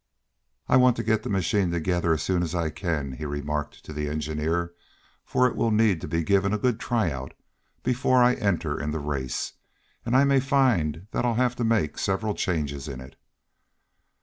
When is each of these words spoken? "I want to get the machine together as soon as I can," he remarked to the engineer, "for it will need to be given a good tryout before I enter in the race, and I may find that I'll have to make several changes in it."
"I 0.67 0.77
want 0.77 0.95
to 0.95 1.03
get 1.03 1.21
the 1.21 1.29
machine 1.29 1.69
together 1.69 2.11
as 2.11 2.23
soon 2.23 2.41
as 2.41 2.55
I 2.55 2.71
can," 2.71 3.11
he 3.11 3.25
remarked 3.27 3.85
to 3.85 3.93
the 3.93 4.09
engineer, 4.09 4.73
"for 5.23 5.45
it 5.45 5.55
will 5.55 5.69
need 5.69 6.01
to 6.01 6.07
be 6.07 6.23
given 6.23 6.51
a 6.51 6.57
good 6.57 6.79
tryout 6.79 7.35
before 7.83 8.23
I 8.23 8.33
enter 8.33 8.79
in 8.79 8.89
the 8.89 8.99
race, 8.99 9.53
and 10.03 10.17
I 10.17 10.23
may 10.23 10.39
find 10.39 11.05
that 11.11 11.23
I'll 11.23 11.35
have 11.35 11.55
to 11.57 11.63
make 11.63 11.99
several 11.99 12.33
changes 12.33 12.87
in 12.87 12.99
it." 12.99 13.15